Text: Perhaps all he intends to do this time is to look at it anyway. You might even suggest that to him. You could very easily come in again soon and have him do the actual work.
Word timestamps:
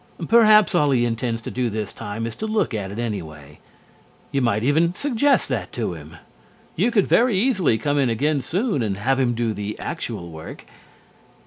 Perhaps 0.27 0.73
all 0.73 0.89
he 0.89 1.05
intends 1.05 1.43
to 1.43 1.51
do 1.51 1.69
this 1.69 1.93
time 1.93 2.25
is 2.25 2.35
to 2.37 2.47
look 2.47 2.73
at 2.73 2.91
it 2.91 2.97
anyway. 2.97 3.59
You 4.31 4.41
might 4.41 4.63
even 4.63 4.95
suggest 4.95 5.47
that 5.49 5.71
to 5.73 5.93
him. 5.93 6.15
You 6.75 6.89
could 6.89 7.05
very 7.05 7.37
easily 7.37 7.77
come 7.77 7.99
in 7.99 8.09
again 8.09 8.41
soon 8.41 8.81
and 8.81 8.97
have 8.97 9.19
him 9.19 9.35
do 9.35 9.53
the 9.53 9.77
actual 9.77 10.31
work. 10.31 10.65